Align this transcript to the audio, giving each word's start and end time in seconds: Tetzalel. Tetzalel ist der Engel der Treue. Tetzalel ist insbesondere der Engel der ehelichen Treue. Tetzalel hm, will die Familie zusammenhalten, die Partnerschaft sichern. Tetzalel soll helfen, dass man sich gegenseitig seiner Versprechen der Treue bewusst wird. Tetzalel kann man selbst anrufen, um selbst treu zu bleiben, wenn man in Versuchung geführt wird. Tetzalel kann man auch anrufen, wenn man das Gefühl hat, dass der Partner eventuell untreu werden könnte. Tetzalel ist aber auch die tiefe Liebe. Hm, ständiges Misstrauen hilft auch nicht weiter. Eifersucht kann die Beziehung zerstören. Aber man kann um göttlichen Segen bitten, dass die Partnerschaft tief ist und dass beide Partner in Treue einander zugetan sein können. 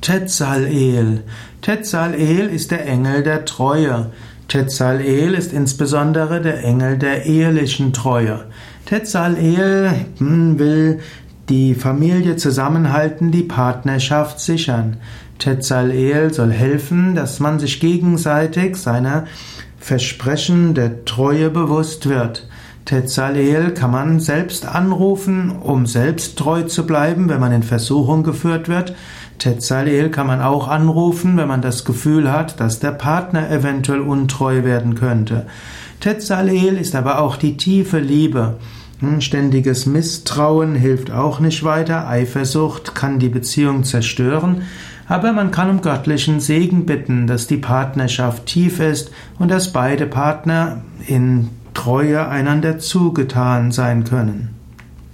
Tetzalel. 0.00 1.24
Tetzalel 1.60 2.48
ist 2.48 2.70
der 2.70 2.86
Engel 2.86 3.22
der 3.22 3.44
Treue. 3.44 4.10
Tetzalel 4.46 5.34
ist 5.34 5.52
insbesondere 5.52 6.40
der 6.40 6.64
Engel 6.64 6.98
der 6.98 7.26
ehelichen 7.26 7.92
Treue. 7.92 8.44
Tetzalel 8.86 9.90
hm, 10.18 10.58
will 10.58 11.00
die 11.48 11.74
Familie 11.74 12.36
zusammenhalten, 12.36 13.30
die 13.30 13.42
Partnerschaft 13.42 14.40
sichern. 14.40 14.98
Tetzalel 15.38 16.32
soll 16.32 16.52
helfen, 16.52 17.14
dass 17.14 17.40
man 17.40 17.58
sich 17.58 17.80
gegenseitig 17.80 18.76
seiner 18.76 19.26
Versprechen 19.78 20.74
der 20.74 21.04
Treue 21.04 21.50
bewusst 21.50 22.08
wird. 22.08 22.46
Tetzalel 22.88 23.74
kann 23.74 23.90
man 23.90 24.18
selbst 24.18 24.64
anrufen, 24.64 25.52
um 25.60 25.84
selbst 25.84 26.38
treu 26.38 26.62
zu 26.62 26.86
bleiben, 26.86 27.28
wenn 27.28 27.38
man 27.38 27.52
in 27.52 27.62
Versuchung 27.62 28.22
geführt 28.22 28.70
wird. 28.70 28.94
Tetzalel 29.36 30.08
kann 30.10 30.26
man 30.26 30.40
auch 30.40 30.68
anrufen, 30.68 31.36
wenn 31.36 31.48
man 31.48 31.60
das 31.60 31.84
Gefühl 31.84 32.32
hat, 32.32 32.60
dass 32.60 32.80
der 32.80 32.92
Partner 32.92 33.50
eventuell 33.50 34.00
untreu 34.00 34.64
werden 34.64 34.94
könnte. 34.94 35.44
Tetzalel 36.00 36.78
ist 36.78 36.94
aber 36.94 37.20
auch 37.20 37.36
die 37.36 37.58
tiefe 37.58 37.98
Liebe. 37.98 38.56
Hm, 39.00 39.20
ständiges 39.20 39.84
Misstrauen 39.84 40.74
hilft 40.74 41.10
auch 41.10 41.40
nicht 41.40 41.64
weiter. 41.64 42.08
Eifersucht 42.08 42.94
kann 42.94 43.18
die 43.18 43.28
Beziehung 43.28 43.84
zerstören. 43.84 44.62
Aber 45.06 45.34
man 45.34 45.50
kann 45.50 45.68
um 45.68 45.82
göttlichen 45.82 46.40
Segen 46.40 46.86
bitten, 46.86 47.26
dass 47.26 47.46
die 47.46 47.58
Partnerschaft 47.58 48.46
tief 48.46 48.80
ist 48.80 49.10
und 49.38 49.50
dass 49.50 49.74
beide 49.74 50.06
Partner 50.06 50.80
in 51.06 51.50
Treue 51.78 52.26
einander 52.26 52.80
zugetan 52.80 53.70
sein 53.70 54.02
können. 54.02 54.57